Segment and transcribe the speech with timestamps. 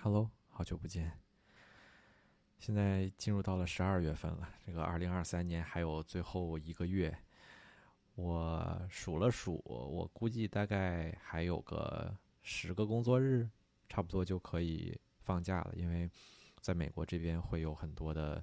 [0.00, 1.18] Hello，好久不见。
[2.56, 7.18] 现在进入到了十二月份了，这个二零二三年还有最后一个月，
[8.14, 13.50] 我数了数，我估计大概还有个十个工作日，
[13.88, 15.74] 差不多就可以放假了。
[15.74, 16.08] 因为
[16.60, 18.42] 在美国这边会有很多的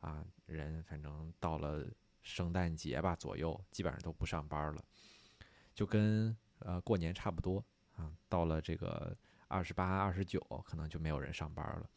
[0.00, 1.86] 啊人，反正到了
[2.22, 4.82] 圣诞节吧左右，基本上都不上班了，
[5.74, 7.62] 就跟呃过年差不多
[7.94, 8.10] 啊。
[8.26, 9.14] 到了这个。
[9.54, 11.88] 二十八、二十九，可能就没有人上班了，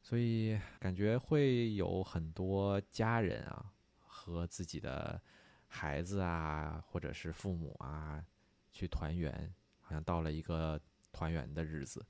[0.00, 5.20] 所以感觉会有很多家人啊和自己的
[5.66, 8.24] 孩子啊，或者是父母啊
[8.72, 10.80] 去团圆，好像到了一个
[11.12, 12.02] 团圆的日子。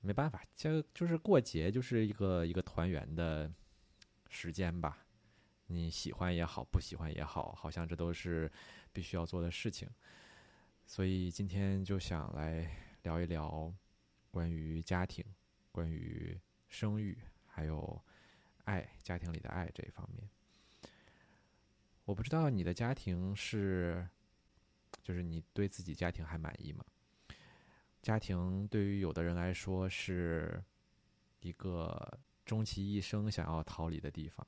[0.00, 3.48] 没办法，这就是过节，就是一个一个团圆的
[4.28, 5.06] 时间吧。
[5.68, 8.50] 你喜欢也好，不喜欢也好，好像这都是
[8.92, 9.88] 必须要做的事情。
[10.84, 12.86] 所以今天就想来。
[13.02, 13.72] 聊一聊
[14.30, 15.24] 关于家庭、
[15.72, 17.16] 关于生育，
[17.46, 18.00] 还有
[18.64, 20.28] 爱、家庭里的爱这一方面。
[22.04, 24.08] 我不知道你的家庭是，
[25.02, 26.84] 就是你对自己家庭还满意吗？
[28.00, 30.62] 家庭对于有的人来说是
[31.40, 34.46] 一个终其一生想要逃离的地方，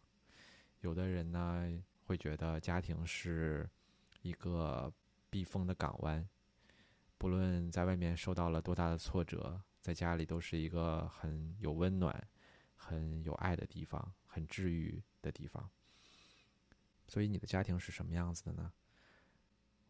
[0.80, 1.70] 有的人呢
[2.04, 3.68] 会觉得家庭是
[4.22, 4.92] 一个
[5.28, 6.26] 避风的港湾。
[7.20, 12.26] 不论在外面受到了多大的挫折，在家里都是一个很有温暖、
[12.74, 15.68] 很有爱的地方，很治愈的地方。
[17.06, 18.72] 所以，你的家庭是什么样子的呢？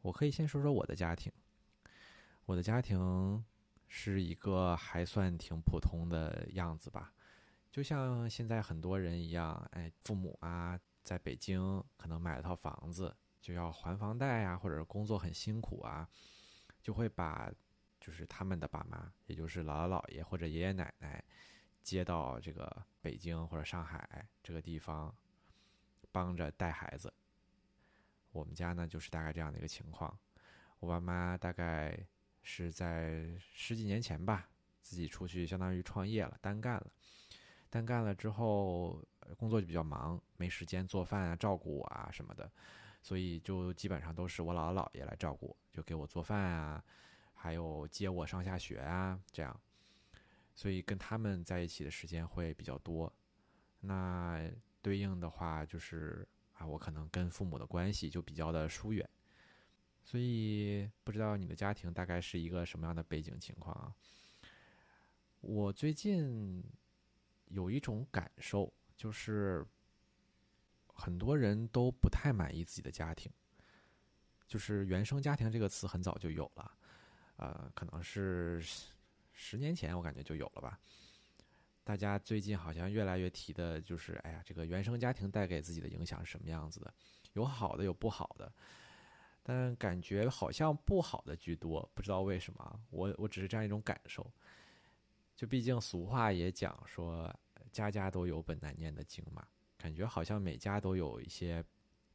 [0.02, 1.32] 我可以先说说我的家庭。
[2.46, 3.44] 我的家庭
[3.86, 7.12] 是一个还算挺普通的样子吧，
[7.70, 16.08] 就像现在很多人一样，哎，父母啊，在北京可能买了套房子，就要还房贷啊，或者工作很辛苦啊。
[16.82, 17.52] 就会把，
[18.00, 21.22] 就是他们的爸妈，也就是姥姥姥爷或者爷爷奶奶，
[21.82, 25.14] 接到这个北京或者上海这个地方，
[26.10, 27.12] 帮着带孩子。
[28.32, 30.18] 我们家呢，就是大概这样的一个情况。
[30.78, 31.98] 我爸妈大概
[32.42, 34.48] 是在十几年前吧，
[34.80, 36.86] 自己出去相当于创业了，单干了。
[37.68, 39.04] 单干了之后，
[39.36, 42.50] 工作就比较忙，没时间做饭啊、照顾我啊什么的。
[43.02, 46.84] 所以就基本上都是我姥姥姥爷来照顾，就给我做饭啊，
[47.32, 49.58] 还有接我上下学啊，这样。
[50.54, 53.10] 所以跟他们在一起的时间会比较多。
[53.80, 54.50] 那
[54.82, 59.08] 对应的话就是啊，我可能跟父母的关系就比较的疏远。
[60.04, 63.94] 所以不知道你的家庭大概是一个什么样的背景情况啊？
[65.40, 66.62] 我最近
[67.46, 69.66] 有一种感受，就是。
[71.00, 73.32] 很多人都不太满意自己的家庭，
[74.46, 76.70] 就是“原生家庭”这个词很早就有了，
[77.36, 78.62] 呃，可能是
[79.32, 80.78] 十年前我感觉就有了吧。
[81.82, 86.92] 大家最近好像越来越提的就是，哎呀，这个原生家庭带给自己的影响是什么样子的？
[87.32, 88.52] 有好的，有不好的，
[89.42, 92.80] 但感觉好像不好的居多，不知道为什么。
[92.90, 94.30] 我我只是这样一种感受。
[95.34, 97.34] 就毕竟俗话也讲说，
[97.72, 99.46] 家家都有本难念的经嘛。
[99.80, 101.64] 感觉好像每家都有一些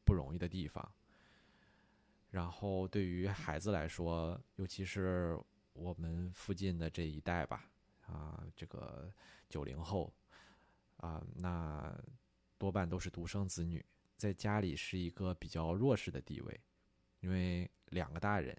[0.03, 0.94] 不容易的地方，
[2.30, 5.36] 然后对于孩子来说，尤其是
[5.74, 7.68] 我们附近的这一代吧，
[8.06, 9.12] 啊，这个
[9.50, 10.14] 九零后，
[10.98, 12.00] 啊，那
[12.59, 13.84] 多半都是独生子女，
[14.16, 16.62] 在家里是一个比较弱势的地位，
[17.22, 18.56] 因为两个大人，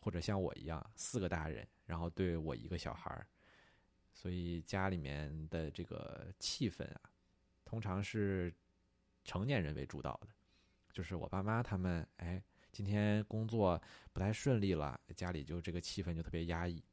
[0.00, 3.28] 或者像我一样四个大人，然后对我一个小孩儿，
[4.14, 7.11] 所以家里面的这个气氛啊。
[7.72, 8.52] 通常是
[9.24, 10.28] 成年人为主导的，
[10.92, 12.38] 就是我爸妈他们，哎，
[12.70, 13.80] 今天工作
[14.12, 16.84] 不太顺利了，家里就这个气氛就特别压抑。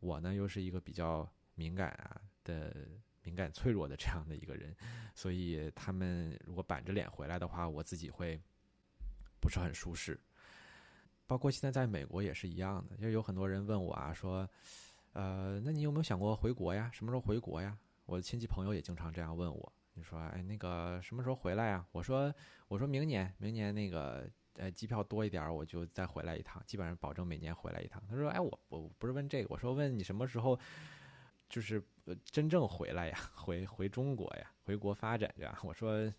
[0.00, 2.74] 我呢又是一个比较敏感啊的
[3.22, 4.74] 敏感脆弱的这样的一个人，
[5.14, 8.36] 所以他们如果板着脸回来的话，我自己会
[9.40, 10.18] 不是很舒适。
[11.24, 14.50] 包括现在在美国也是一样的，就有很多人问我啊，说，
[15.12, 16.90] 呃，那你有没有想过回国呀？
[16.92, 17.78] 什么时候回国呀？
[18.06, 19.72] 我的亲戚朋友也经常这样问我。
[19.96, 21.86] 你说，哎，那个什么时候回来呀？
[21.92, 22.34] 我说，
[22.66, 28.02] 我说明年，明年那个，呃，机票多一点，我就再回来一趟，基本上保证每年回来一趟。
[28.08, 30.58] 他说，哎，我我不是问这个，我说问你什么时候，
[31.48, 31.80] 就是
[32.24, 35.56] 真正回来呀， 回回中国呀，回国发展这样。
[35.62, 36.12] 我说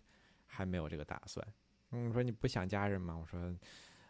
[0.46, 1.46] 还没有这个打算。
[1.90, 3.14] 嗯，说你不想家人吗？
[3.14, 3.54] 我说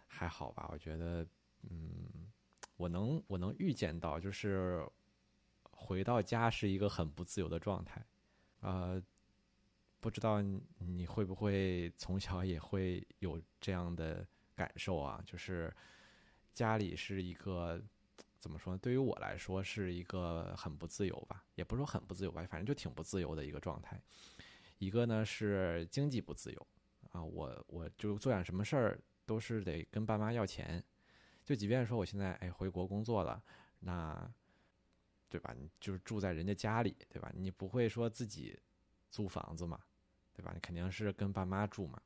[0.07, 1.27] 还好吧，我觉得，
[1.69, 2.31] 嗯，
[2.77, 4.87] 我能我能预见到，就是
[5.73, 8.07] 回到家是一个很不自由的状态，
[8.61, 9.03] 呃。
[10.07, 10.41] 不知道
[10.79, 14.25] 你会不会从小也会有这样的
[14.55, 15.21] 感受啊？
[15.27, 15.75] 就是
[16.55, 17.83] 家里是一个
[18.39, 18.79] 怎么说呢？
[18.81, 24.01] 对于我来说是一个很不自由吧，也不是说很不自由吧，反正就挺不自由的一个状态。
[24.79, 26.67] 一个呢是经济不自由
[27.11, 30.81] 啊，我我就做点什么事儿都是得跟爸妈要钱，
[31.45, 33.43] 就即便说我现在哎回国工作了，
[33.81, 34.33] 那
[35.29, 35.53] 对吧？
[35.59, 37.29] 你就是住在人家家里，对吧？
[37.35, 38.57] 你不会说自己
[39.11, 39.81] 租房子嘛，
[40.37, 40.53] 对吧？
[40.55, 42.01] 你肯定是跟爸妈住嘛。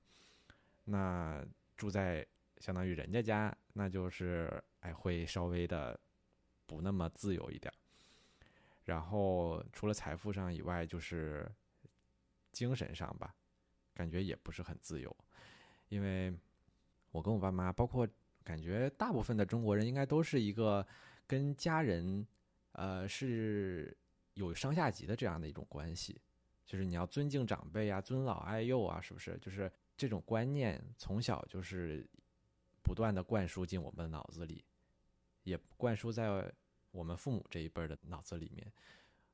[0.84, 1.44] 那
[1.76, 2.26] 住在
[2.58, 5.98] 相当于人家家，那就是哎会稍微的。
[6.66, 7.74] 不那么自由一点，
[8.84, 11.50] 然后除了财富上以外，就是
[12.52, 13.34] 精神上吧，
[13.92, 15.16] 感觉也不是很自由。
[15.88, 16.32] 因为
[17.10, 18.06] 我跟我爸妈，包括
[18.44, 20.86] 感觉大部分的中国人，应该都是一个
[21.26, 22.24] 跟家人
[22.70, 23.92] 呃是
[24.34, 26.20] 有上下级的这样的一种关系，
[26.70, 29.36] 就是你要尊敬长辈啊，尊老爱幼啊，是不是？
[29.38, 32.08] 就是这种观念从小就是
[32.80, 34.64] 不断的灌输进我们的脑子里。
[35.42, 36.54] 也灌输在
[36.92, 38.72] 我们父母这一辈的脑子里面，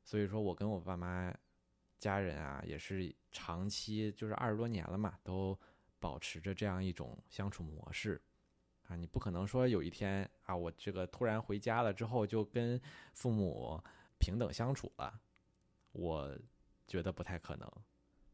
[0.03, 1.31] 所以说我跟我爸妈
[1.99, 5.59] 家人啊，也是长期就是二十多年了嘛，都
[5.99, 8.19] 保持着这样一种相处模式
[8.89, 8.97] 啊。
[8.97, 12.81] 你不可能说有一天啊，我这个突然回家了之后就跟
[13.13, 13.79] 父母
[14.19, 15.21] 平等相处了，
[15.93, 16.35] 我
[16.87, 17.71] 觉得不太可能。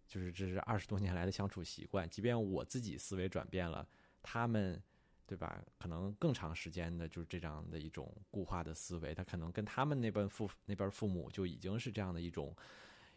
[0.07, 3.87] 就是这是二十多年来的相处习惯，即便我自己思维转变了，
[4.23, 4.83] 他们。
[5.25, 5.65] 对吧？
[5.79, 12.55] 可能更长时间的，就是这样的一种固化的思维，他可能跟他们那边父那边父母就已经是这样的一种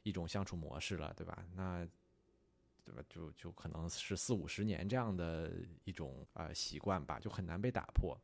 [0.03, 1.45] 一种相处模式了，对吧？
[1.55, 1.85] 那
[2.85, 3.03] 对吧？
[3.09, 5.51] 就就可能是四五十年这样的
[5.83, 8.17] 一种呃习惯吧，就很难被打破。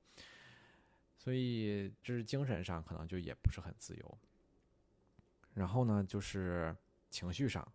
[1.18, 4.18] 所以这是精神上可能就也不是很自由。
[5.54, 6.74] 然后呢，就是
[7.12, 7.66] 情绪上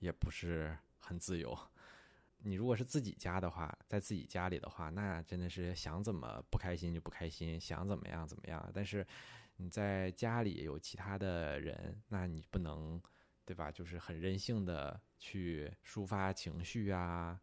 [0.00, 1.56] 也不是很自由。
[2.44, 8.70] 你如果是自己家的话，在自己家里的话，那真的是想怎么不开心就不开心，想怎么样怎么样。
[8.74, 9.06] 但是
[9.58, 13.00] 你在家里有其他的人，那你不能，
[13.44, 13.70] 对吧？
[13.70, 17.40] 就是很任性的去抒发情绪啊，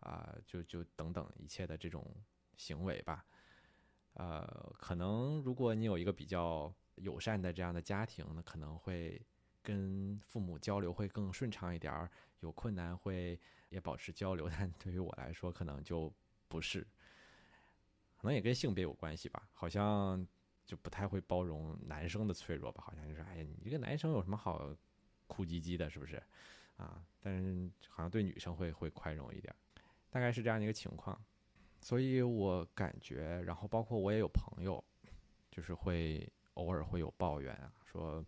[0.00, 2.02] 啊，就就等等一切的这种
[2.56, 3.26] 行为吧。
[4.14, 9.20] 呃，可能如果你有一个比较友善的这样的家庭，那可能会。
[9.68, 12.10] 跟父母交流会更顺畅一点儿，
[12.40, 13.38] 有困难会
[13.68, 16.10] 也保持交流， 但对于我来说可能就
[16.48, 16.80] 不是，
[18.16, 20.26] 可能也跟性别有关系吧，好像
[20.64, 24.74] 就不太会包容男生的脆弱吧，好像就是哎，你这个男生有什么好
[25.26, 26.16] 哭唧唧的，是不是
[26.78, 27.04] 啊？
[27.20, 29.54] 但是好像对女生会会宽容一点，
[30.08, 31.22] 大概是这样的一个情况，
[31.82, 34.82] 所以我感觉，然后包括我也有朋友，
[35.50, 38.24] 就是会偶尔会有抱怨啊，说。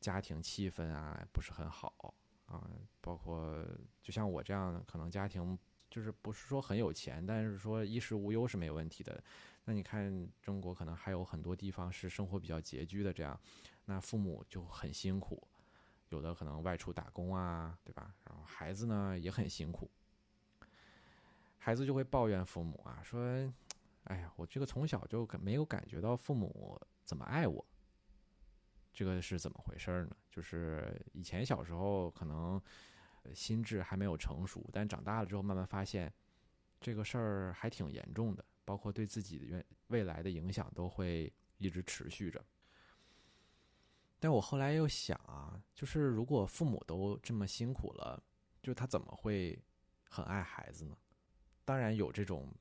[0.00, 2.14] 家庭气氛啊不是很好
[2.46, 2.68] 啊，
[3.00, 3.64] 包括
[4.02, 5.58] 就像我这样，可能家庭
[5.88, 9.22] 就是不是说很有钱，但是说衣食无忧是没问题的。
[9.64, 13.38] 那你看中国可能还有很多地方是生活比较拮据的，这样，
[13.84, 15.46] 那父母就很辛苦，
[16.08, 18.14] 有的可能外出打工啊，对吧？
[18.24, 19.90] 然后孩子呢也很辛苦，
[21.58, 23.22] 孩子就会抱怨父母啊，说
[24.04, 27.64] ：“哎呀，我这个从小就没有感觉到父母怎么爱我。”
[28.92, 30.16] 这个是怎么回事呢？
[30.28, 32.60] 就是以前小时候可能
[33.32, 36.12] 心智还没有成熟，但长大了之后慢慢发现
[36.80, 42.44] 这个事儿还挺严重的，包括对自己的未未来的影响都会一直持续着。
[44.18, 48.22] 但我后来又想啊，就是如果父母都这么辛苦了，
[48.60, 49.58] 就他怎么会
[50.02, 50.96] 很爱孩子呢？
[51.64, 52.52] 当然有这种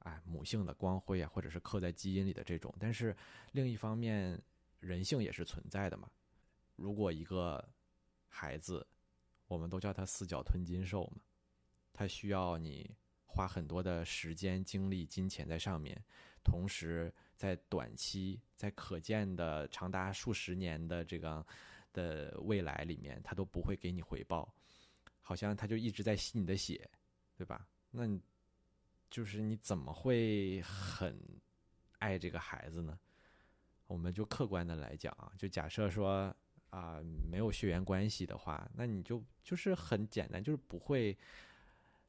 [0.00, 3.14] 哎母性的光辉啊，或者是刻在基因里的这种，但是
[3.52, 4.42] 另一方面。
[4.82, 6.10] 人性也是存在的嘛。
[6.76, 7.66] 如果一个
[8.28, 8.84] 孩子，
[9.46, 11.22] 我们都叫他四脚吞金兽嘛，
[11.92, 16.02] 他需要你花很多的时间、精力、金钱在上面，
[16.42, 21.46] 同时在短期、在可见的长达数十年的这个
[21.92, 24.52] 的未来里面，他都不会给你回报，
[25.20, 26.90] 好像他就一直在吸你的血，
[27.36, 27.68] 对吧？
[27.90, 28.20] 那你
[29.10, 31.16] 就是你怎么会很
[31.98, 32.98] 爱这个孩子呢？
[33.92, 36.34] 我们就客观的来讲啊，就假设说
[36.70, 36.98] 啊
[37.30, 41.14] 没有血缘关系的话，那你就就是很简单，就是不会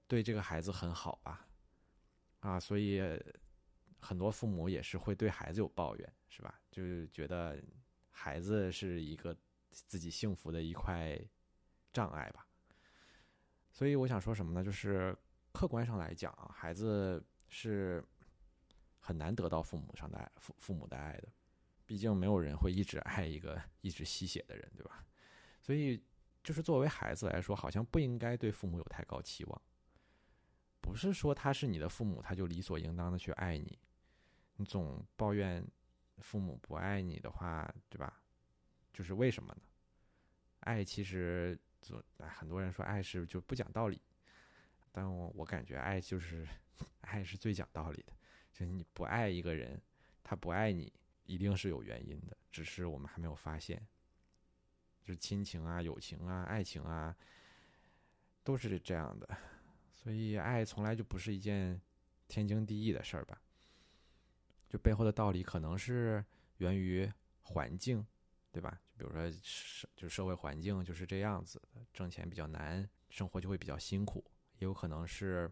[0.07, 1.45] 对这个孩子很好吧？
[2.39, 3.01] 啊，所以
[3.99, 6.57] 很多父母也是会对孩子有抱怨，是吧？
[6.71, 7.61] 就是觉得
[8.11, 9.35] 孩子是一个
[9.69, 11.19] 自己幸福的一块
[11.91, 12.47] 障碍吧。
[13.71, 14.63] 所以我想说什么呢？
[14.63, 15.13] 就是
[15.51, 18.01] 客观上来讲啊，孩子是
[18.99, 21.27] 很难得到父母上的爱，父父母的爱的。
[21.93, 25.05] 毕竟没有人会一直爱一个一直吸血的人，对吧？
[25.61, 26.03] 所以，
[26.43, 29.61] 就是作为孩子来说，好像不应该对父母有太高期望。
[30.81, 33.77] 不是说他是你的父母，他就理所应当的去爱你。
[34.55, 35.63] 你总抱怨
[36.17, 38.19] 父母不爱你的话，对吧？
[38.91, 39.61] 就是为什么呢？
[40.61, 41.55] 爱其实，
[42.17, 44.01] 很多人说爱是就不讲道理，
[44.91, 46.43] 但我我感觉爱就是
[47.01, 48.13] 爱是最讲道理的。
[48.51, 49.79] 就是你不爱一个人，
[50.23, 50.91] 他不爱你，
[51.25, 53.85] 一定是有原因的，只是我们还没有发现。
[55.03, 57.15] 就是亲情啊、友情啊、爱情啊，
[58.43, 59.37] 都是这样的。
[59.91, 61.81] 所以，爱从来就不是一件
[62.27, 63.41] 天经地义的事儿吧？
[64.69, 66.23] 就背后的道理可能是
[66.57, 67.11] 源于
[67.41, 68.05] 环境，
[68.51, 68.81] 对吧？
[68.97, 71.61] 就比如说，社就社会环境就是这样子，
[71.93, 74.23] 挣钱比较难，生活就会比较辛苦。
[74.59, 75.51] 也有可能是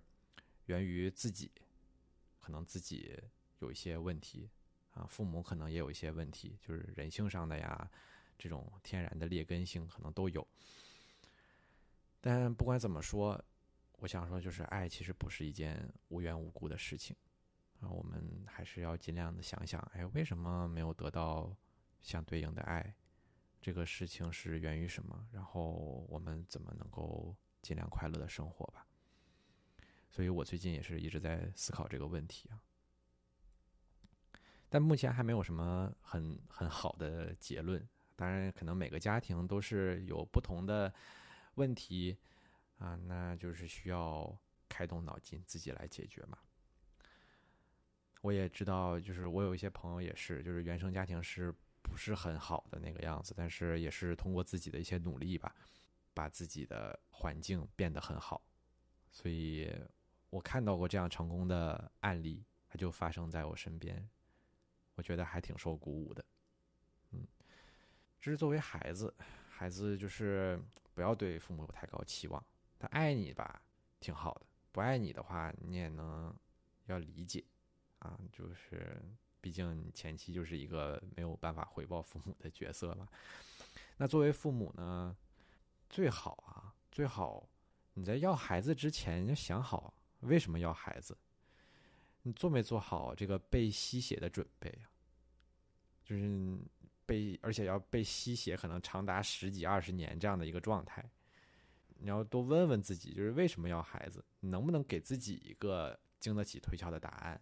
[0.65, 1.51] 源于自己，
[2.39, 3.19] 可能自己
[3.59, 4.49] 有一些问题
[4.93, 7.89] 啊，父母可能也有一些问题，就是人性上的呀。
[8.37, 10.47] 这种天然的劣根性可能都有，
[12.19, 13.39] 但不管怎么说，
[13.99, 17.15] 我想说就是爱其实不是一件无缘无故的事情
[17.81, 17.87] 啊。
[17.87, 21.55] 我们还是要尽量的想想，哎，为什么没有得到
[22.01, 22.95] 相对应的爱？
[23.61, 25.27] 这个事情是源于什么？
[25.31, 28.87] 然后我们怎么能够尽量快乐的生活吧？
[30.09, 32.59] 所以我最近也是一直在思考这个问题啊，
[34.73, 37.85] 但目前还没有什么很很好的结论。
[38.15, 40.93] 当然，可能每个家庭都是有不同的
[41.55, 42.17] 问题
[42.77, 44.33] 啊，那就是需要
[44.69, 46.37] 开动脑筋自己来解决嘛。
[48.21, 55.53] 我也知道，就是我有一些朋友也是，就是原生家庭是不是很好的那个样子，但是也是通过自己的一些努力吧，
[56.13, 58.41] 把自己的环境变得很好。
[59.11, 59.69] 所以
[60.29, 64.07] 我看到过这样成功的案例，它就发生在我身边，
[64.95, 66.23] 我觉得还挺受鼓舞的。
[67.11, 67.27] 嗯
[68.19, 69.13] 这是作为孩子，
[69.49, 70.61] 孩子就是
[70.93, 72.43] 不要对父母有太高期望。
[72.77, 73.61] 他爱你吧，
[73.99, 76.35] 挺好的；不爱你的话，你也能
[76.85, 77.43] 要理解
[77.99, 78.19] 啊。
[78.31, 79.01] 就是
[79.39, 83.07] 毕竟你前期就是一个没有办法回报父母的角色嘛。
[83.97, 85.15] 那作为父母呢，
[85.89, 87.49] 最好啊，最好
[87.93, 91.17] 你在要孩子之前要想好为什么要孩子，
[92.23, 94.89] 你做没做好这个被吸血的准备啊？
[96.03, 96.57] 就是。
[97.03, 101.03] 被而且要被吸血，可能长达十几二十年这样的一个状态，
[101.97, 104.23] 你要多问问自己，就是为什么要孩子？
[104.39, 107.41] 你能不能给自己一个经得起推敲的答案？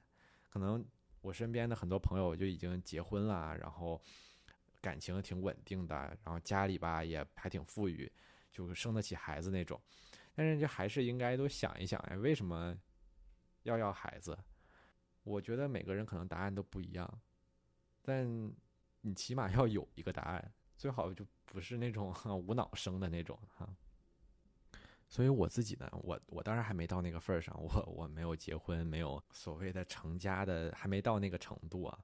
[0.50, 0.84] 可能
[1.22, 4.02] 我身边的很多朋友就已经结婚了，然后
[4.82, 8.12] 感情挺稳定的，然后家里吧也还挺富裕，
[8.52, 9.80] 就生得起孩子那种。
[10.34, 12.76] 但是就还是应该多想一想呀，为什么
[13.64, 14.36] 要要孩子？
[15.24, 17.22] 我觉得每个人可能答案都不一样，
[18.02, 18.52] 但。
[19.02, 22.14] 你起码要有一个答案，最好就不是那种
[22.46, 23.66] 无脑生的那种哈。
[25.08, 31.98] 所以我自己呢，我我当然还没到那个份儿上，我我没有结婚，没有所谓的成家的，还没到那个程度啊。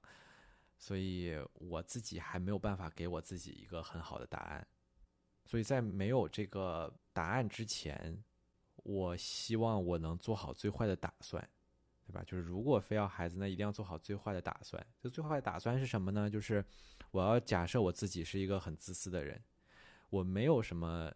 [0.78, 4.66] 所以我自己还没有办法给我自己一个很好的答案。
[5.44, 8.24] 所以在没有这个答案之前，
[8.76, 11.46] 我希望我能做好最坏的打算。
[12.06, 12.22] 对吧？
[12.24, 14.86] 就是如果非要孩子，那一定要做好最坏的打算。
[15.00, 16.30] 这最坏的打算是什么呢？
[16.30, 16.64] 就是
[17.10, 19.42] 我要假设我自己是一个很自私的人，
[20.08, 21.12] 我没有什么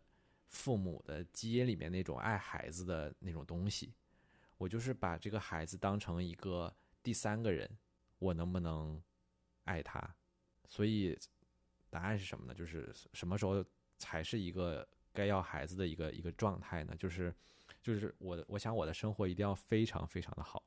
[0.47, 3.95] 父母的基因里面那种爱孩子的那种东西，
[4.59, 7.71] 我就是把这个孩子当成一个第三个人，
[8.19, 9.01] 我能不能
[9.63, 10.13] 爱他？
[10.67, 11.17] 所以
[11.89, 12.53] 答案是什么呢？
[12.53, 13.65] 就是什么时候
[13.97, 16.97] 才是一个该要孩子的一个一个状态呢？
[16.99, 17.33] 就是。
[17.83, 20.63] 就是我的，我想我的生活一定要非常非常的好，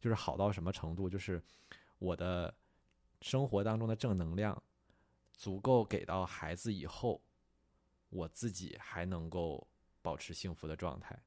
[0.00, 1.08] 就是好到什么程度？
[1.08, 1.42] 就是
[1.98, 2.54] 我的
[3.22, 4.62] 生活当中的正能量
[5.32, 7.22] 足够给到孩子以后，
[8.10, 9.66] 我自己还能够
[10.02, 11.18] 保持幸福的状态，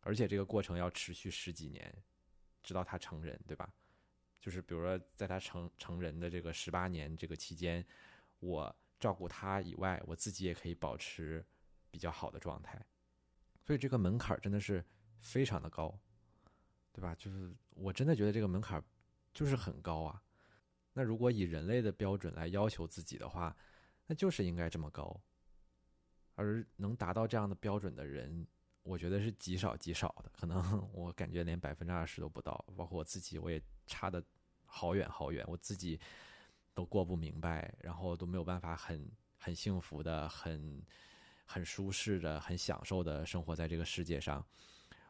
[0.00, 1.94] 而且这个过程要持续十几年，
[2.62, 3.72] 直到他成人，对吧？
[4.40, 7.86] 就是比如说，在他成成人的这个十八年这个期间，
[8.40, 11.44] 我照顾他以外，我自己也可以保持
[11.90, 12.84] 比较好的状态。
[13.64, 14.84] 所以这个门槛真的是
[15.18, 15.96] 非常的高，
[16.92, 17.14] 对吧？
[17.14, 18.82] 就是我真的觉得这个门槛
[19.32, 20.20] 就是很高啊。
[20.92, 23.56] 那如果以人类的标准来要求自己的话，
[24.06, 25.18] 那就是应该这么高。
[26.34, 28.46] 而能达到这样的标准的人，
[28.82, 30.60] 我觉得是极少极少的，可能
[30.92, 32.64] 我感觉连百分之二十都不到。
[32.76, 34.22] 包括我自己，我也差的
[34.66, 36.00] 好远好远，我自己
[36.74, 40.84] 都过不明白，然后都没有办法很很幸福的很。
[41.44, 44.44] 很舒适的、很享受的生活在这个世界上，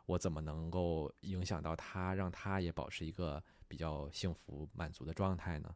[0.07, 5.75] 我怎么能够影响到他，让他也保持一个比较幸福、满足的状态呢？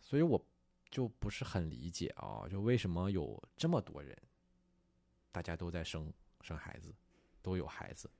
[0.00, 0.42] 所以我
[0.90, 4.16] 就不是很理解啊，就为什么有这么多人，
[5.32, 6.94] 大家都在生生孩子，
[7.42, 8.10] 都有孩子，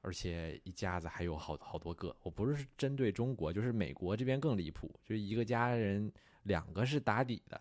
[0.00, 2.16] 而且一家子还有好好多个。
[2.22, 6.12] 我不是针对中国，就是美国这边更离谱，就是一个家人
[6.42, 7.60] 两个是打底的，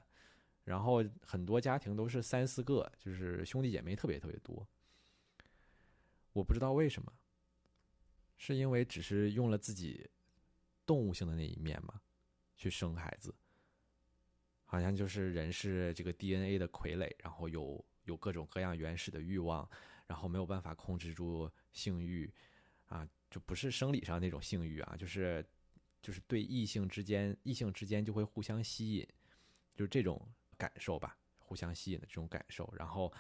[0.64, 4.68] 然后很多家庭都是三四个，就是兄弟姐妹特别特别多。
[6.34, 7.12] 我不知道为什么，
[8.38, 10.10] 是因为只是用了自己
[10.86, 12.02] 动物性的那一面吗？
[12.56, 13.34] 去生孩子，
[14.66, 19.68] 好像就是人是这个 DNA 的傀儡，然后有有各种各样原始的欲望，
[20.06, 22.32] 然后没有办法控制住性欲，
[22.86, 25.44] 啊，就不是生理上那种性欲啊，就是
[26.02, 29.08] 就是对异性之间，异性之间就会互相吸引，
[29.76, 30.22] 就是这种
[30.62, 33.12] 感受吧，互相吸引的这种感受，然后。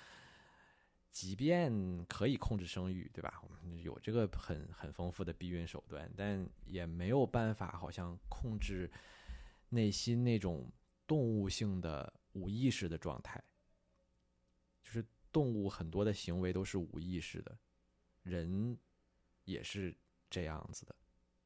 [1.13, 3.41] 即便可以控制生育，对吧？
[3.43, 8.89] 我们有这个很很丰富的避孕手段，但也没有办法，好像控制
[9.67, 10.71] 内心那种
[11.05, 13.43] 动物性的无意识的状态。
[14.81, 17.57] 就是动物很多的行为都是无意识的，
[18.23, 18.79] 人
[19.43, 19.93] 也是
[20.29, 20.95] 这样子的。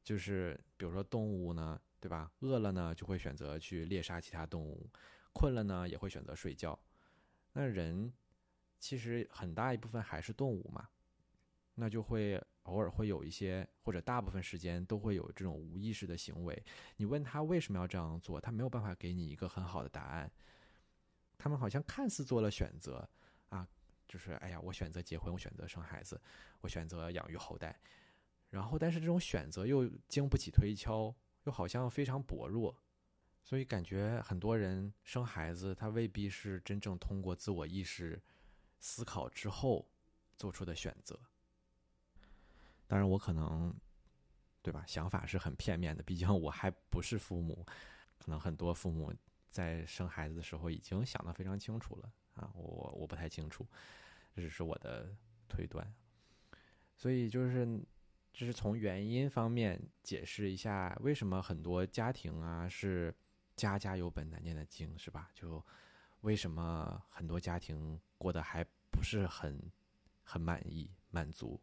[0.04, 2.30] 就是比如说动物呢，对吧？
[2.38, 4.88] 饿了呢，就会选择去猎杀其他动物；
[5.36, 6.78] 困了呢，也会选择睡觉。
[7.52, 8.12] 那人。
[8.78, 10.86] 其实很大一部分还是动物嘛，
[11.74, 16.62] 那就会偶尔会有一些，或者大部分时间都会有这种无意识的行为。
[16.96, 20.30] 你问他为什么要这样做，他没有办法给你一个很好的答案。
[21.38, 23.08] 他们好像看似做了选择
[23.48, 23.66] 啊，
[24.06, 26.20] 就是哎呀，我选择结婚，我选择生孩子，
[26.60, 27.80] 我选择养育后代。
[28.50, 31.12] 然后，但是这种选择又经不起推敲，
[31.44, 32.78] 又好像非常薄弱，
[33.46, 38.20] 所以感觉很多人生孩子，他未必是真正通过自我意识。
[38.78, 39.88] 思考之后
[40.36, 41.18] 做出的选择，
[42.86, 43.74] 当然我可能，
[44.62, 44.84] 对吧？
[44.86, 47.66] 想法是很片面的，毕竟我还不是父母，
[48.18, 49.12] 可能很多父母
[49.50, 53.66] 在生孩子的时候已经想得非常清楚了啊，我我不太清楚，
[54.34, 55.10] 这只是我的
[55.48, 55.92] 推断。
[56.94, 57.80] 所以就是，
[58.30, 63.12] 这是从原因方面解释一下，为什么很多家庭啊是
[63.56, 65.28] 家家有本难念的经，是吧？
[65.34, 65.64] 就。
[66.22, 69.70] 为什么很多家庭过得还不是很
[70.24, 71.60] 很满意、满足？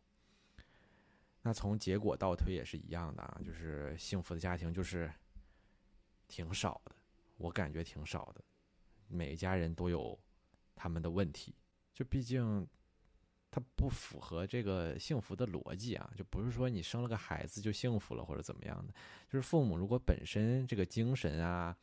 [1.41, 5.11] 那从结果倒推也是一样的啊，就是幸福的家庭就是
[6.29, 6.95] 挺少的，
[7.35, 8.41] 我感觉挺少的。
[9.07, 10.17] 每一家人都有
[10.75, 11.53] 他们的问题，
[11.91, 12.65] 就毕竟
[13.51, 18.93] 它不符合这个幸福的逻辑啊，就不是说你生了个孩子就幸福了或者怎么样的。
[19.27, 21.75] 就是父母如果本身这个精神啊。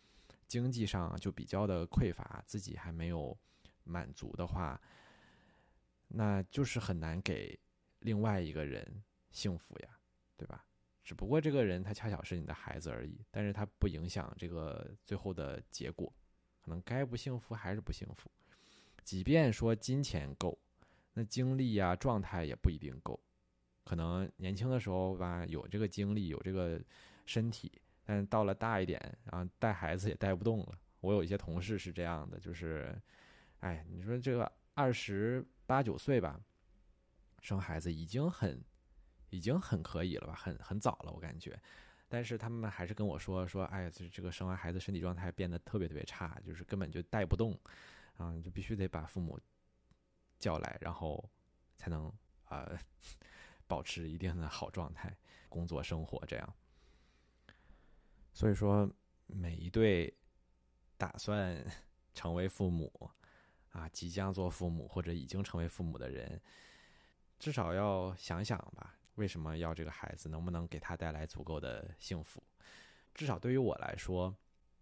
[0.51, 3.39] 经济上就比较的匮乏，自己还没有
[3.85, 4.81] 满足的话，
[6.09, 7.57] 那就是很难给
[8.01, 9.89] 另外一个人幸福呀，
[10.37, 10.67] 对吧？
[11.05, 16.13] 只不过这个人他恰巧是你的孩子而已，但是他不影响这个最后的结果，
[16.61, 18.29] 可能该不幸福还是不幸福。
[19.05, 20.59] 即便说金钱够，
[21.13, 23.19] 那精力呀、状态也不一定够。
[23.85, 26.83] 可能年轻的时候吧，有这个精力，有这个
[27.25, 27.71] 身体。
[28.11, 30.77] 但到了大一点，然后带孩子也带不动了。
[30.99, 33.01] 我有一些同事是这样的，就是，
[33.61, 36.41] 哎，你说这个二十八九岁吧，
[37.39, 38.61] 生孩子已经很，
[39.29, 41.57] 已经很可以了吧，很很早了，我感觉。
[42.09, 47.57] 但是他们还是跟我说说，哎，这这个生完孩子身体状态变得特别特别差，就是根本就带不动，
[48.17, 49.39] 啊，就必须得把父母
[50.37, 51.25] 叫来，然后
[51.77, 52.13] 才能
[52.47, 52.69] 啊
[53.69, 55.17] 保持一定的好状态，
[55.49, 56.57] 工作生活这样。
[58.33, 58.91] 所以说，
[59.27, 60.13] 每一对
[60.97, 61.65] 打算
[62.15, 63.11] 成为父母
[63.71, 66.41] 啊，即将做父母或者已经成为父母的人，
[67.39, 70.29] 至少要想想吧，为什么要这个孩子？
[70.29, 72.43] 能不能给他带来足够的幸福？
[73.15, 74.35] 至少对于我来说，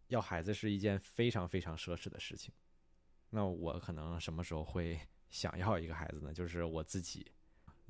[0.08, 2.52] 要孩子是一件非常非常奢侈的事情。
[3.30, 6.32] 那我可能什么时候会想要一个孩子呢？
[6.32, 7.30] 就是我自己。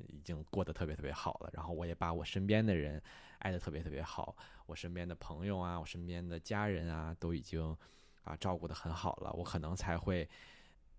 [0.07, 3.03] 已经过得特别特别好了，然后我也把我身边的人
[3.39, 7.77] 爱的特别特别好，我身边的朋友啊，我身边的家人啊，都已经
[8.23, 10.29] 啊照顾的很好了，我可能才会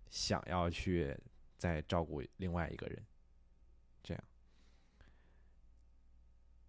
[0.08, 1.16] 想要去
[1.56, 3.06] 再照顾另外一个人，
[4.02, 4.24] 这样。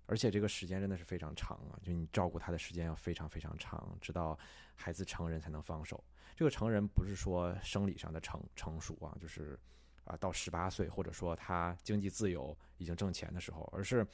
[0.05, 4.37] 而且这个时间真的是非常长啊，就你照顾他的时间要非常非常长，直到
[4.75, 6.03] 孩子成人才能放手。
[6.35, 9.59] 这个成人不是说生理上的成成熟啊，就是。
[10.05, 14.05] 啊，到十八岁，或者说他经济自由、已经挣钱的时候，而是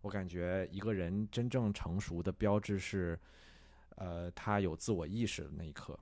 [0.00, 3.18] 我感觉一个人真正成熟的标志是，
[3.96, 5.98] 呃，他有自我意识的那一刻。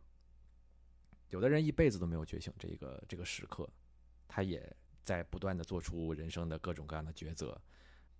[1.30, 3.68] 有的人一辈子都没有觉醒这个这个时刻，
[4.26, 7.60] 他也在不断的做出人生的各种各样的抉择。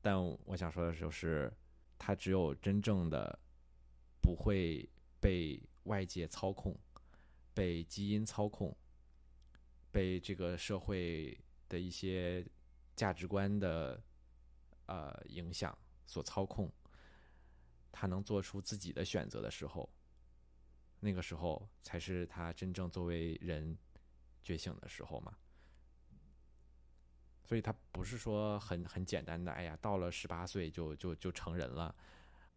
[0.02, 1.50] 但我想说的就是，
[1.98, 3.38] 他只有真正的
[4.20, 4.88] 不会
[5.20, 6.76] 被外界操控、
[7.54, 8.76] 被基因操控。
[9.98, 11.36] 被这个社会
[11.68, 12.46] 的一些
[12.94, 14.00] 价值观的
[14.86, 16.72] 呃影响、所操控，
[17.90, 19.92] 他能做出自己的选择的时候，
[21.00, 23.76] 那个时候才是他真正作为人
[24.40, 25.36] 觉醒的时候嘛。
[27.42, 31.92] 所以，他不是说很很简单的，哎呀，到了十八岁就就就成人了，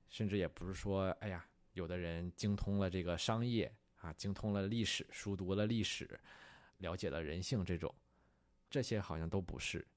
[0.10, 6.20] 甚至也不是说，哎呀，有的人精通了这个商业啊，精通了历史，熟读了历史，
[6.82, 7.92] 了解了人性这种，
[8.70, 9.88] 这些好像都不是，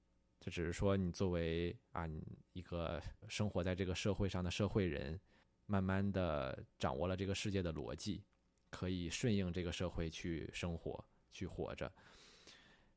[0.40, 2.08] 这只是说你作为啊
[2.54, 5.20] 一个生活在这个社会上的社会人，
[5.66, 8.22] 慢慢的掌握了这个世界的逻辑，
[8.70, 11.92] 可以顺应这个社会去生活去活着，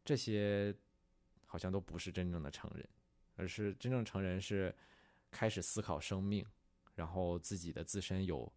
[0.06, 0.73] 这些。
[1.50, 2.86] 好像都不是真正的成人，
[3.38, 4.76] 而是真正成人是
[5.32, 6.45] 开始思考生命，
[6.93, 8.52] 然后自己的自身有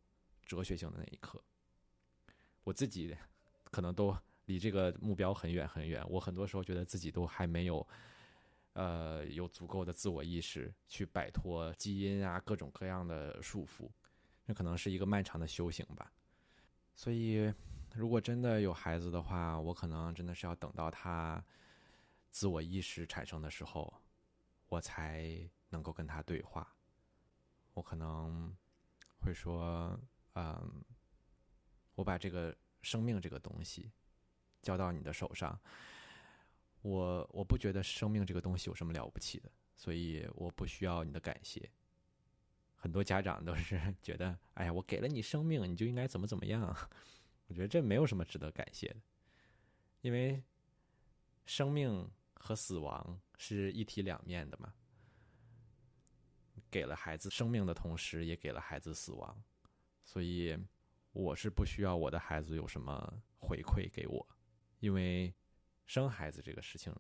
[0.45, 1.41] 哲学性的那一刻。
[2.65, 3.17] 我自己
[3.71, 4.13] 可能都
[4.47, 7.87] 离这个目标很远很远，我很多时候觉得自己都还没有，
[8.73, 13.89] 呃，有足够的自我意识去摆脱基因啊各种各样的束缚，
[14.47, 16.13] 这可能是一个漫长的修行吧。
[16.95, 17.53] 所以，
[17.95, 21.45] 如果真的有孩子的话，我可能真的是要等到他。
[22.33, 23.93] 自我意识产生的时候，
[24.69, 25.37] 我才
[25.71, 26.73] 能够跟他对话。
[27.75, 28.55] 我可能
[29.19, 29.99] 会说
[30.37, 30.85] ：“嗯，
[31.97, 33.91] 我把这个生命这个东西
[34.63, 35.59] 交到你的手上，
[36.83, 41.71] 我我不觉得生命这个东西有什么了不起的，所以我不需要你的感谢。”
[42.77, 46.75] 很多家长都是 觉得：“哎呀，我给了你生命，你就应该怎么怎么样。”
[47.49, 49.01] 我觉得这没有什么值得感谢的，
[50.01, 50.43] 因为
[51.45, 52.11] 生命。
[52.43, 54.73] 和死亡是一体两面的嘛？
[56.71, 59.45] 给了孩子生命的同时，也给了孩子死亡，
[60.07, 60.59] 所以
[61.13, 64.27] 我是不需要我的孩子有什么回馈给我，
[64.81, 65.33] 因为
[65.87, 66.95] 生孩子这个事情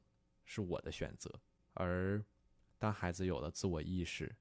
[0.44, 1.30] 是我的选择，
[1.74, 2.24] 而
[2.78, 4.34] 当孩子有了自我意识，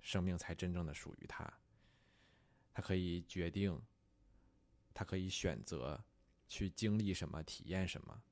[0.00, 1.52] 生命才真正的属于他，
[2.72, 3.80] 他可以决定，
[4.92, 6.04] 他可以选择
[6.46, 8.22] 去经历什么，体验什么。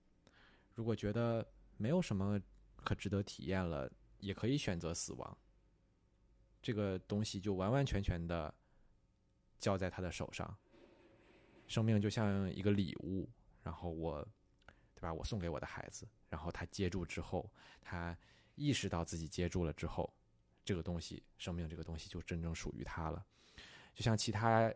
[0.74, 2.40] 如果觉得，没有什么
[2.76, 5.38] 可值得体验了，也可以选择死亡。
[6.60, 8.54] 这个东西就完完全全的
[9.58, 10.56] 交在他的手上。
[11.66, 13.28] 生命就像一个礼物，
[13.62, 14.26] 然后我，
[14.94, 15.12] 对吧？
[15.12, 18.16] 我送给我的孩子，然后他接住之后，他
[18.54, 20.12] 意识到自己接住了之后，
[20.64, 23.24] 这个东西，生命这个东西就真正属于他了。
[23.94, 24.72] 就像其他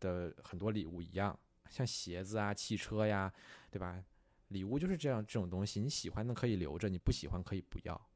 [0.00, 1.38] 的很多礼物一样，
[1.70, 3.32] 像鞋子啊、汽车呀，
[3.70, 4.04] 对吧？
[4.48, 8.10] 礼物就是这样，这种东西你喜欢的可以留着，你不喜欢可以不要。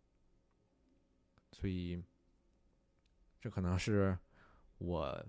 [1.53, 2.03] 所以，
[3.39, 4.19] 这可能是
[4.79, 5.27] 我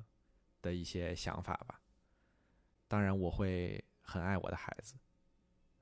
[0.62, 1.82] 的一些想法吧。
[2.88, 4.94] 当然，我会很爱我的孩子，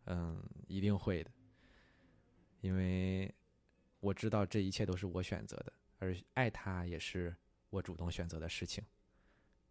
[0.06, 1.32] 嗯，一定会的，
[2.62, 3.36] 因为
[4.00, 7.36] 我知道这一切都是我选择的，而爱他也是
[7.70, 8.82] 我主动选择的事情。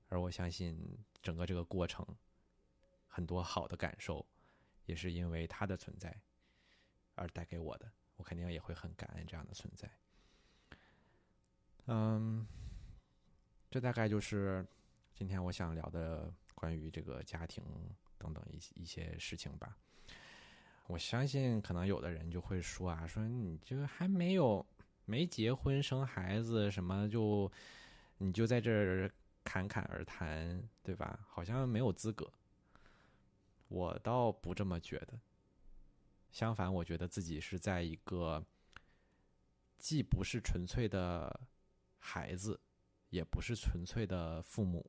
[0.08, 2.06] 而我相信，整个这个过程，
[3.06, 4.26] 很多好的感受。
[4.86, 6.12] 也是因为他的存在
[7.14, 9.88] 而带给我的，我肯定也会很感恩这样的存在。
[11.86, 12.44] 嗯，
[13.70, 14.66] 这大概就是
[15.14, 17.64] 今天我想聊的关于这个家庭
[18.20, 19.76] 等等一一些事情吧。
[20.87, 24.64] 我相信可能有的人就会说啊，说你这还没有
[25.06, 27.50] 没结婚生孩子什么就
[28.18, 29.11] 你就在这儿
[29.42, 31.18] 侃侃而谈，对吧？
[31.26, 32.30] 好像没有资格。
[33.68, 35.18] 我倒不这么觉得，
[36.30, 38.44] 相反，我觉得自己是在一个
[39.78, 41.40] 既不是纯粹的
[41.98, 42.61] 孩子，
[43.11, 44.85] 也不是纯粹的父母，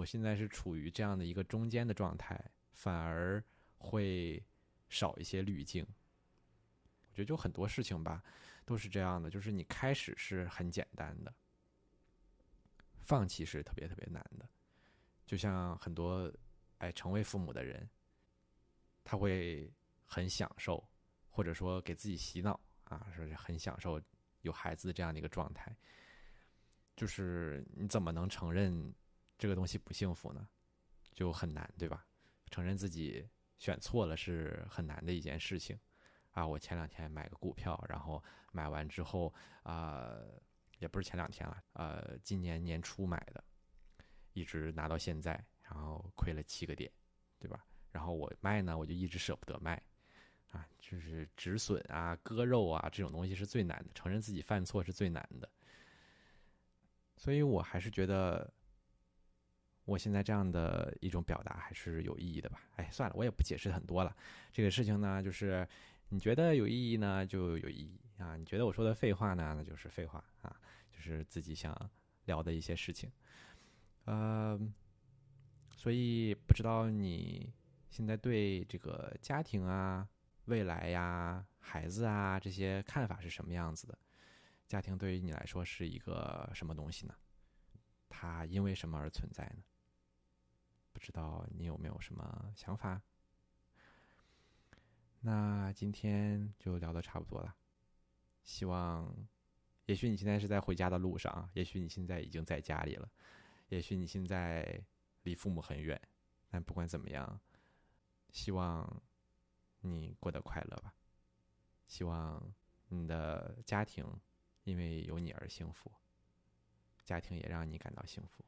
[0.00, 3.44] 我现在是处于这样的一个中间的状态，反而
[3.76, 4.42] 会
[4.88, 5.86] 少一些滤镜。
[7.10, 8.22] 我觉得就很多事情吧，
[8.64, 11.34] 都是这样的，就是你开始是很简单的，
[13.02, 14.48] 放弃是特别特别难的，
[15.26, 16.32] 就像很多
[16.78, 17.86] 哎成为父母的人。
[19.04, 19.70] 他会
[20.06, 20.82] 很享受，
[21.28, 24.00] 或者说给自己洗脑啊，说是很享受
[24.40, 25.76] 有孩子这样的一个状态。
[26.96, 28.94] 就是你怎么能承认
[29.40, 30.46] 这个东西不幸福呢？
[31.14, 32.06] 就很难，对吧？
[32.50, 33.26] 承认自己
[33.56, 35.80] 选错了是很难的一件事情
[36.32, 36.46] 啊。
[36.46, 38.22] 我前两天买个股票，然后
[38.52, 40.14] 买完之后啊，
[40.78, 43.42] 也不是前两天了，呃，今年年初买的，
[44.34, 46.92] 一直拿到现在，然后亏了七个点，
[47.38, 47.64] 对吧？
[47.90, 49.82] 然后我卖呢，我就一直舍不得卖，
[50.50, 55.48] 啊，就是止损啊、割肉啊这种东西是最难的，承认自己犯错是最难的。
[57.16, 58.50] 所以我还是觉得，
[59.90, 62.62] 我现在这样的一种表达还是有意义的吧。
[62.76, 64.16] 哎，算了，我也不解释很多了。
[64.52, 65.66] 这个事情呢，就是
[66.10, 68.36] 你觉得有意义呢，就有意义啊。
[68.36, 70.56] 你觉得我说的废话呢，那就是废话啊，
[70.92, 71.76] 就是自己想
[72.26, 73.10] 聊的一些事情。
[74.04, 74.56] 呃，
[75.74, 77.52] 所以不知道你
[77.88, 80.08] 现在对这个家庭啊、
[80.44, 83.98] 未来呀、孩子啊这些看法是什么样子的？
[84.68, 87.14] 家庭对于你来说是一个什么东西呢？
[88.08, 89.64] 它因为什么而存在呢？
[90.92, 93.00] 不知道你有没有什么想法？
[95.20, 97.56] 那今天就聊的差不多了。
[98.42, 99.14] 希望，
[99.86, 103.10] 也许你现在是在回家的路上，也许你现在已经在家里了，
[103.68, 104.82] 也许你现在
[105.22, 106.00] 离父母很远。
[106.48, 107.40] 但不管怎么样，
[108.30, 109.02] 希望
[109.80, 110.94] 你过得快乐吧。
[111.86, 112.54] 希望
[112.88, 114.04] 你的家庭。
[114.64, 115.90] 因为有你而幸福，
[117.02, 118.44] 家庭也让你感到幸福，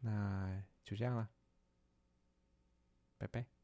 [0.00, 1.28] 那就这样了，
[3.18, 3.57] 拜拜。